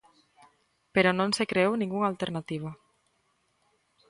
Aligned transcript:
Pero 0.93 1.09
non 1.19 1.29
se 1.37 1.47
creou 1.51 1.73
ningunha 1.75 2.07
alternativa. 2.09 2.71